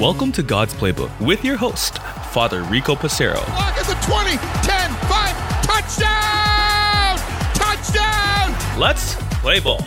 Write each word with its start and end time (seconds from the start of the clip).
Welcome 0.00 0.32
to 0.32 0.42
God's 0.42 0.74
Playbook 0.74 1.20
with 1.20 1.44
your 1.44 1.56
host, 1.56 1.98
Father 2.32 2.64
Rico 2.64 2.96
Passero. 2.96 3.36
Lock 3.36 3.78
at 3.78 3.86
the 3.86 3.94
20, 4.04 4.30
10, 4.66 4.90
5, 5.06 5.62
touchdown! 5.62 7.18
Touchdown! 7.54 8.80
Let's 8.80 9.14
play 9.40 9.60
ball. 9.60 9.80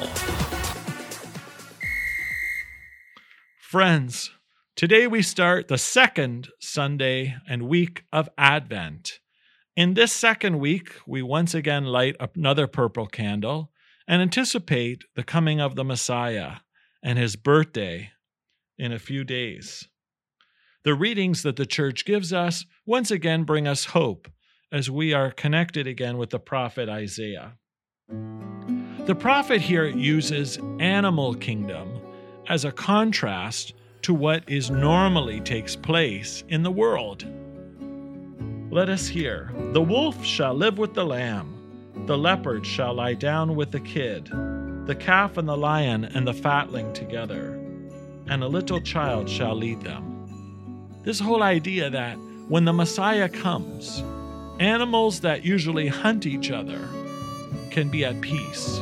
Friends, 3.59 4.31
today 4.77 5.05
we 5.05 5.21
start 5.21 5.67
the 5.67 5.77
second 5.77 6.47
Sunday 6.61 7.35
and 7.47 7.63
week 7.63 8.05
of 8.13 8.29
Advent. 8.37 9.19
In 9.75 9.95
this 9.95 10.13
second 10.13 10.59
week, 10.59 10.95
we 11.05 11.21
once 11.21 11.53
again 11.53 11.83
light 11.83 12.15
another 12.19 12.67
purple 12.67 13.05
candle 13.05 13.69
and 14.07 14.21
anticipate 14.21 15.03
the 15.15 15.23
coming 15.23 15.59
of 15.59 15.75
the 15.75 15.83
Messiah 15.83 16.59
and 17.03 17.17
his 17.17 17.35
birthday 17.35 18.11
in 18.77 18.91
a 18.91 18.99
few 18.99 19.23
days. 19.23 19.87
The 20.83 20.93
readings 20.93 21.43
that 21.43 21.55
the 21.55 21.65
church 21.65 22.05
gives 22.05 22.31
us 22.31 22.65
once 22.85 23.11
again 23.11 23.43
bring 23.43 23.67
us 23.67 23.85
hope 23.85 24.29
as 24.71 24.89
we 24.89 25.13
are 25.13 25.31
connected 25.31 25.87
again 25.87 26.17
with 26.17 26.29
the 26.29 26.39
prophet 26.39 26.87
Isaiah. 26.87 27.53
The 29.05 29.15
prophet 29.15 29.61
here 29.61 29.87
uses 29.87 30.59
animal 30.79 31.33
kingdom 31.35 31.99
as 32.47 32.65
a 32.65 32.71
contrast 32.71 33.73
to 34.03 34.13
what 34.13 34.43
is 34.47 34.71
normally 34.71 35.41
takes 35.41 35.75
place 35.75 36.43
in 36.47 36.63
the 36.63 36.71
world. 36.71 37.25
Let 38.71 38.87
us 38.87 39.07
hear 39.07 39.51
The 39.73 39.81
wolf 39.81 40.23
shall 40.23 40.53
live 40.53 40.77
with 40.77 40.93
the 40.93 41.05
lamb, 41.05 41.55
the 42.05 42.17
leopard 42.17 42.65
shall 42.65 42.93
lie 42.93 43.15
down 43.15 43.55
with 43.55 43.71
the 43.71 43.79
kid, 43.79 44.29
the 44.89 44.95
calf 44.95 45.37
and 45.37 45.47
the 45.47 45.55
lion 45.55 46.03
and 46.03 46.25
the 46.25 46.33
fatling 46.33 46.91
together, 46.93 47.51
and 48.25 48.41
a 48.41 48.47
little 48.47 48.81
child 48.81 49.29
shall 49.29 49.53
lead 49.53 49.79
them. 49.81 50.25
This 51.03 51.19
whole 51.19 51.43
idea 51.43 51.91
that 51.91 52.17
when 52.47 52.65
the 52.65 52.73
Messiah 52.73 53.29
comes, 53.29 54.03
animals 54.59 55.19
that 55.19 55.45
usually 55.45 55.87
hunt 55.87 56.25
each 56.25 56.49
other 56.49 56.89
can 57.69 57.89
be 57.89 58.03
at 58.03 58.19
peace 58.19 58.81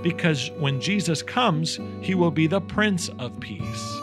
because 0.00 0.52
when 0.60 0.80
Jesus 0.80 1.22
comes, 1.22 1.80
he 2.02 2.14
will 2.14 2.30
be 2.30 2.46
the 2.46 2.60
Prince 2.60 3.08
of 3.18 3.40
Peace. 3.40 3.98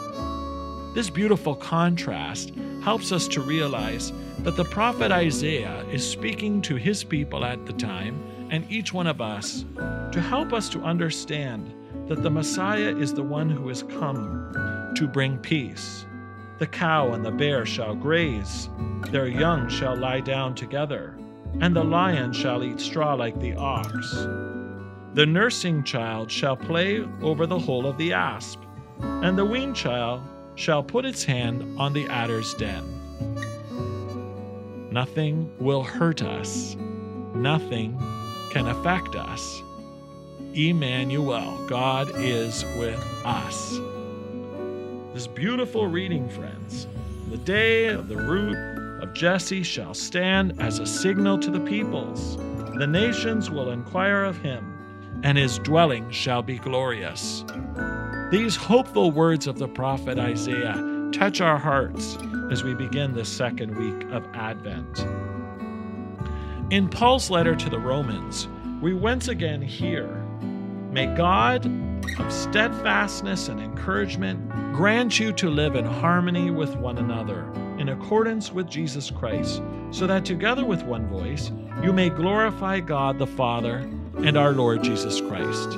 This 0.92 1.08
beautiful 1.08 1.54
contrast 1.54 2.52
helps 2.82 3.12
us 3.12 3.26
to 3.28 3.40
realize 3.40 4.12
that 4.40 4.56
the 4.56 4.64
prophet 4.66 5.10
Isaiah 5.10 5.86
is 5.90 6.06
speaking 6.06 6.60
to 6.62 6.76
his 6.76 7.02
people 7.02 7.46
at 7.46 7.64
the 7.64 7.72
time 7.72 8.22
and 8.50 8.70
each 8.70 8.92
one 8.92 9.06
of 9.06 9.20
us 9.20 9.64
to 10.12 10.20
help 10.20 10.52
us 10.52 10.68
to 10.70 10.82
understand 10.82 11.72
that 12.08 12.22
the 12.22 12.30
Messiah 12.30 12.96
is 12.96 13.12
the 13.12 13.22
one 13.22 13.50
who 13.50 13.68
has 13.68 13.82
come 13.82 14.92
to 14.96 15.08
bring 15.08 15.38
peace. 15.38 16.06
The 16.58 16.66
cow 16.66 17.12
and 17.12 17.24
the 17.24 17.30
bear 17.30 17.66
shall 17.66 17.94
graze, 17.94 18.70
their 19.10 19.26
young 19.26 19.68
shall 19.68 19.96
lie 19.96 20.20
down 20.20 20.54
together, 20.54 21.18
and 21.60 21.74
the 21.74 21.84
lion 21.84 22.32
shall 22.32 22.64
eat 22.64 22.80
straw 22.80 23.14
like 23.14 23.38
the 23.40 23.54
ox. 23.54 24.12
The 25.14 25.26
nursing 25.26 25.82
child 25.84 26.30
shall 26.30 26.56
play 26.56 27.04
over 27.22 27.46
the 27.46 27.58
hole 27.58 27.86
of 27.86 27.98
the 27.98 28.12
asp, 28.12 28.60
and 29.00 29.36
the 29.36 29.44
weaned 29.44 29.76
child 29.76 30.22
shall 30.54 30.82
put 30.82 31.04
its 31.04 31.24
hand 31.24 31.78
on 31.78 31.92
the 31.92 32.06
adder's 32.06 32.54
den. 32.54 32.84
Nothing 34.90 35.52
will 35.58 35.82
hurt 35.82 36.22
us, 36.22 36.74
nothing 37.34 37.98
can 38.56 38.68
affect 38.68 39.14
us. 39.14 39.62
Emmanuel, 40.54 41.62
God 41.66 42.10
is 42.16 42.64
with 42.78 42.98
us. 43.22 43.78
This 45.12 45.26
beautiful 45.26 45.88
reading, 45.88 46.26
friends. 46.30 46.86
The 47.28 47.36
day 47.36 47.88
of 47.88 48.08
the 48.08 48.16
root 48.16 48.56
of 49.02 49.12
Jesse 49.12 49.62
shall 49.62 49.92
stand 49.92 50.58
as 50.58 50.78
a 50.78 50.86
signal 50.86 51.38
to 51.40 51.50
the 51.50 51.60
peoples. 51.60 52.38
The 52.78 52.86
nations 52.86 53.50
will 53.50 53.72
inquire 53.72 54.24
of 54.24 54.38
him 54.38 55.20
and 55.22 55.36
his 55.36 55.58
dwelling 55.58 56.10
shall 56.10 56.42
be 56.42 56.56
glorious. 56.56 57.44
These 58.30 58.56
hopeful 58.56 59.10
words 59.10 59.46
of 59.46 59.58
the 59.58 59.68
prophet 59.68 60.18
Isaiah 60.18 61.10
touch 61.12 61.42
our 61.42 61.58
hearts 61.58 62.16
as 62.50 62.64
we 62.64 62.72
begin 62.72 63.12
this 63.12 63.28
second 63.28 63.76
week 63.76 64.10
of 64.12 64.26
Advent. 64.32 65.06
In 66.68 66.88
Paul's 66.88 67.30
letter 67.30 67.54
to 67.54 67.70
the 67.70 67.78
Romans, 67.78 68.48
we 68.80 68.92
once 68.92 69.28
again 69.28 69.62
hear 69.62 70.06
May 70.96 71.14
God 71.14 71.66
of 72.18 72.32
steadfastness 72.32 73.48
and 73.48 73.60
encouragement 73.60 74.48
grant 74.74 75.18
you 75.20 75.30
to 75.34 75.50
live 75.50 75.74
in 75.76 75.84
harmony 75.84 76.50
with 76.50 76.74
one 76.76 76.96
another, 76.96 77.50
in 77.78 77.90
accordance 77.90 78.50
with 78.50 78.70
Jesus 78.70 79.10
Christ, 79.10 79.60
so 79.90 80.06
that 80.06 80.24
together 80.24 80.64
with 80.64 80.82
one 80.84 81.06
voice 81.08 81.50
you 81.82 81.92
may 81.92 82.08
glorify 82.08 82.80
God 82.80 83.18
the 83.18 83.26
Father 83.26 83.78
and 84.24 84.38
our 84.38 84.52
Lord 84.52 84.82
Jesus 84.82 85.20
Christ. 85.20 85.76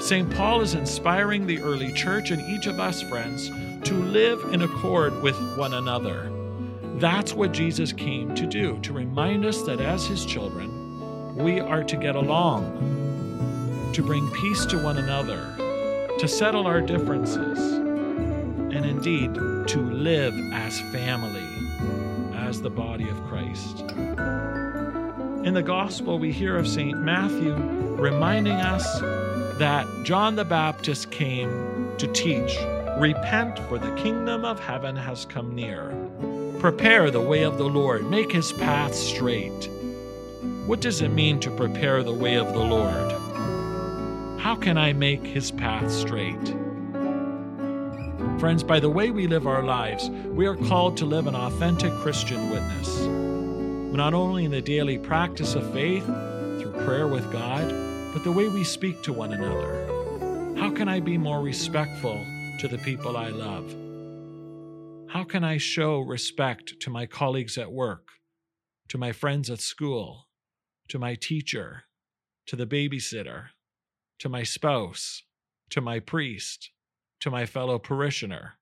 St. 0.00 0.28
Paul 0.34 0.60
is 0.60 0.74
inspiring 0.74 1.46
the 1.46 1.60
early 1.60 1.92
church 1.92 2.32
and 2.32 2.42
each 2.50 2.66
of 2.66 2.80
us, 2.80 3.00
friends, 3.02 3.50
to 3.88 3.94
live 3.94 4.52
in 4.52 4.62
accord 4.62 5.22
with 5.22 5.36
one 5.56 5.74
another. 5.74 6.32
That's 6.98 7.32
what 7.32 7.52
Jesus 7.52 7.92
came 7.92 8.34
to 8.34 8.46
do, 8.46 8.78
to 8.80 8.92
remind 8.92 9.44
us 9.44 9.62
that 9.62 9.80
as 9.80 10.06
his 10.06 10.24
children, 10.24 10.77
we 11.38 11.60
are 11.60 11.84
to 11.84 11.96
get 11.96 12.16
along, 12.16 13.92
to 13.94 14.02
bring 14.02 14.28
peace 14.32 14.66
to 14.66 14.82
one 14.82 14.98
another, 14.98 15.54
to 16.18 16.26
settle 16.26 16.66
our 16.66 16.80
differences, 16.80 17.58
and 17.74 18.84
indeed 18.84 19.34
to 19.34 19.78
live 19.92 20.34
as 20.52 20.80
family, 20.92 21.46
as 22.34 22.60
the 22.60 22.70
body 22.70 23.08
of 23.08 23.22
Christ. 23.28 23.82
In 25.46 25.54
the 25.54 25.62
Gospel, 25.62 26.18
we 26.18 26.32
hear 26.32 26.56
of 26.56 26.66
St. 26.66 26.98
Matthew 26.98 27.54
reminding 27.54 28.56
us 28.56 29.00
that 29.58 29.86
John 30.04 30.34
the 30.34 30.44
Baptist 30.44 31.12
came 31.12 31.94
to 31.98 32.06
teach 32.08 32.56
Repent, 32.98 33.60
for 33.68 33.78
the 33.78 33.94
kingdom 33.94 34.44
of 34.44 34.58
heaven 34.58 34.96
has 34.96 35.24
come 35.24 35.54
near. 35.54 35.94
Prepare 36.58 37.12
the 37.12 37.20
way 37.20 37.44
of 37.44 37.58
the 37.58 37.68
Lord, 37.68 38.10
make 38.10 38.32
his 38.32 38.52
path 38.52 38.92
straight. 38.92 39.70
What 40.68 40.80
does 40.80 41.02
it 41.02 41.08
mean 41.08 41.40
to 41.40 41.50
prepare 41.50 42.04
the 42.04 42.14
way 42.14 42.36
of 42.36 42.52
the 42.52 42.60
Lord? 42.60 43.12
How 44.40 44.54
can 44.54 44.78
I 44.78 44.92
make 44.92 45.26
his 45.26 45.50
path 45.50 45.90
straight? 45.90 46.54
Friends, 48.38 48.62
by 48.62 48.78
the 48.78 48.90
way 48.90 49.10
we 49.10 49.26
live 49.26 49.48
our 49.48 49.64
lives, 49.64 50.10
we 50.10 50.46
are 50.46 50.56
called 50.56 50.96
to 50.98 51.04
live 51.04 51.26
an 51.26 51.34
authentic 51.34 51.92
Christian 51.94 52.50
witness 52.50 53.08
not 53.98 54.14
only 54.14 54.44
in 54.44 54.52
the 54.52 54.62
daily 54.62 54.96
practice 54.96 55.56
of 55.56 55.72
faith 55.72 56.04
through 56.04 56.84
prayer 56.84 57.08
with 57.08 57.32
God, 57.32 57.68
but 58.12 58.22
the 58.22 58.30
way 58.30 58.48
we 58.48 58.62
speak 58.62 59.02
to 59.02 59.12
one 59.12 59.32
another. 59.32 60.54
How 60.56 60.70
can 60.70 60.88
I 60.88 61.00
be 61.00 61.18
more 61.18 61.40
respectful 61.40 62.24
to 62.60 62.68
the 62.68 62.78
people 62.78 63.16
I 63.16 63.30
love? 63.30 63.74
How 65.08 65.24
can 65.24 65.42
I 65.42 65.56
show 65.56 65.98
respect 65.98 66.78
to 66.78 66.90
my 66.90 67.06
colleagues 67.06 67.58
at 67.58 67.72
work, 67.72 68.08
to 68.90 68.98
my 68.98 69.10
friends 69.10 69.50
at 69.50 69.60
school, 69.60 70.27
to 70.88 70.98
my 70.98 71.14
teacher, 71.14 71.84
to 72.46 72.56
the 72.56 72.66
babysitter, 72.66 73.48
to 74.18 74.28
my 74.28 74.42
spouse, 74.42 75.22
to 75.70 75.80
my 75.80 76.00
priest, 76.00 76.70
to 77.20 77.30
my 77.30 77.46
fellow 77.46 77.78
parishioner? 77.78 78.58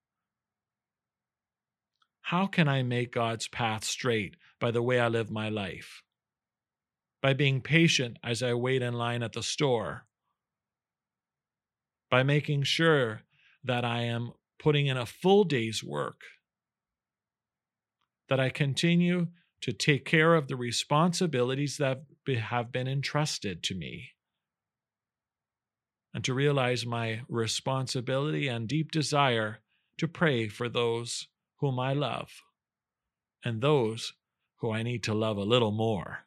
How 2.21 2.45
can 2.45 2.67
I 2.67 2.83
make 2.83 3.13
God's 3.13 3.47
path 3.47 3.85
straight 3.85 4.35
by 4.59 4.71
the 4.71 4.81
way 4.81 4.99
I 4.99 5.07
live 5.07 5.31
my 5.31 5.47
life, 5.47 6.03
by 7.21 7.33
being 7.33 7.61
patient 7.61 8.17
as 8.23 8.43
I 8.43 8.53
wait 8.53 8.81
in 8.81 8.93
line 8.93 9.23
at 9.23 9.33
the 9.33 9.43
store, 9.43 10.05
by 12.11 12.23
making 12.23 12.63
sure 12.63 13.21
that 13.63 13.85
I 13.85 14.01
am 14.01 14.33
putting 14.59 14.87
in 14.87 14.97
a 14.97 15.05
full 15.05 15.43
day's 15.43 15.83
work, 15.83 16.21
that 18.27 18.39
I 18.39 18.49
continue 18.49 19.27
to 19.61 19.71
take 19.71 20.03
care 20.05 20.35
of 20.35 20.47
the 20.47 20.55
responsibilities 20.55 21.77
that 21.77 22.03
have 22.35 22.71
been 22.71 22.87
entrusted 22.87 23.63
to 23.63 23.75
me, 23.75 24.11
and 26.13 26.23
to 26.23 26.33
realize 26.33 26.85
my 26.85 27.21
responsibility 27.27 28.47
and 28.47 28.67
deep 28.67 28.91
desire 28.91 29.59
to 29.97 30.07
pray 30.07 30.47
for 30.47 30.69
those 30.69 31.27
whom 31.59 31.79
I 31.79 31.93
love 31.93 32.29
and 33.43 33.61
those 33.61 34.13
who 34.57 34.71
I 34.71 34.83
need 34.83 35.03
to 35.03 35.13
love 35.13 35.37
a 35.37 35.43
little 35.43 35.71
more. 35.71 36.25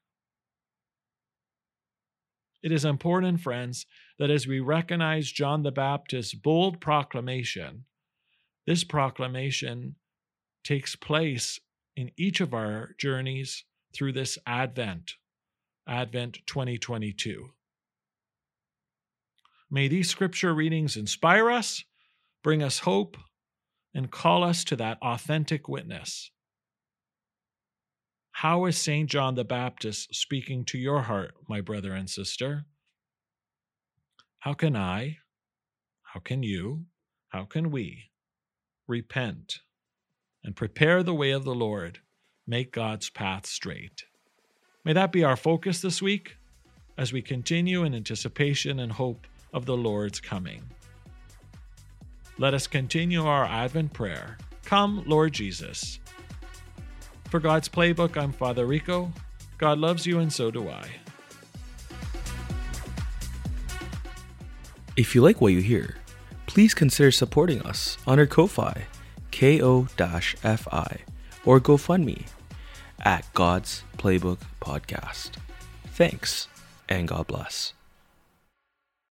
It 2.63 2.73
is 2.73 2.85
important, 2.85 3.41
friends, 3.41 3.87
that 4.19 4.31
as 4.31 4.47
we 4.47 4.61
recognize 4.61 5.33
John 5.33 5.63
the 5.63 5.73
Baptist's 5.73 6.35
bold 6.35 6.81
proclamation, 6.81 7.85
this 8.67 8.85
proclamation 8.85 9.97
takes 10.63 10.95
place 10.95 11.59
in 11.97 12.11
each 12.17 12.41
of 12.41 12.53
our 12.53 12.95
journeys 12.99 13.65
through 13.95 14.13
this 14.13 14.39
Advent, 14.47 15.15
Advent 15.91 16.39
2022. 16.47 17.49
May 19.69 19.89
these 19.89 20.09
scripture 20.09 20.55
readings 20.55 20.97
inspire 20.97 21.51
us, 21.51 21.83
bring 22.45 22.63
us 22.63 22.79
hope, 22.79 23.17
and 23.93 24.09
call 24.09 24.45
us 24.45 24.63
to 24.65 24.77
that 24.77 24.99
authentic 25.03 25.69
witness. 25.69 26.31
How 28.31 28.67
is 28.67 28.79
St. 28.79 29.11
John 29.11 29.35
the 29.35 29.45
Baptist 29.45 30.15
speaking 30.15 30.65
to 30.67 30.79
your 30.79 31.03
heart, 31.03 31.35
my 31.49 31.61
brother 31.61 31.93
and 31.93 32.09
sister? 32.09 32.67
How 34.39 34.55
can 34.55 34.77
I, 34.77 35.19
how 36.03 36.21
can 36.21 36.45
you, 36.45 36.85
how 37.31 37.47
can 37.47 37.73
we 37.73 38.11
repent 38.87 39.59
and 40.45 40.55
prepare 40.55 41.03
the 41.03 41.15
way 41.15 41.33
of 41.33 41.45
the 41.45 41.55
Lord, 41.55 41.99
make 42.47 42.73
God's 42.73 43.11
path 43.11 43.45
straight? 43.45 44.05
May 44.83 44.95
that 44.95 45.13
be 45.13 45.25
our 45.25 45.37
focus 45.37 45.83
this 45.83 46.01
week 46.01 46.39
as 46.97 47.13
we 47.13 47.21
continue 47.21 47.85
in 47.85 47.95
anticipation 47.95 48.81
and 48.81 48.91
hope 48.91 49.27
of 49.53 49.67
the 49.67 49.77
Lord's 49.77 50.21
coming. 50.21 50.63
Let 52.39 52.55
us 52.55 52.67
continue 52.67 53.27
our 53.27 53.45
Advent 53.45 53.93
prayer. 53.93 54.39
Come, 54.65 55.03
Lord 55.07 55.35
Jesus. 55.35 56.01
For 57.29 57.41
God's 57.41 57.69
Playbook, 57.69 58.17
I'm 58.17 58.33
Father 58.33 58.65
Rico. 58.65 59.13
God 59.59 59.79
loves 59.79 60.07
you, 60.07 60.19
and 60.19 60.33
so 60.33 60.51
do 60.51 60.71
I. 60.71 60.89
If 64.97 65.15
you 65.15 65.21
like 65.21 65.43
what 65.43 65.53
you 65.53 65.61
hear, 65.61 65.97
please 66.47 66.73
consider 66.73 67.11
supporting 67.11 67.61
us 67.63 67.99
on 68.07 68.19
our 68.19 68.27
Ko-Fi, 68.27 68.87
ko-fi, 69.31 71.01
or 71.45 71.61
GoFundMe 71.61 72.25
at 73.03 73.27
God's 73.35 73.83
Playbook 73.99 74.39
Podcast. 74.61 75.33
Thanks, 75.89 76.49
and 76.89 77.09
God 77.09 77.27
bless. 77.27 77.73